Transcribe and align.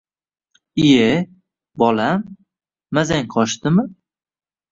Iye, 0.85 1.09
bolam, 1.83 2.23
mazang 2.99 3.31
qochdimi 3.35 3.85